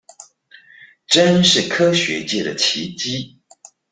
[1.05, 3.37] 真是科學界的奇蹟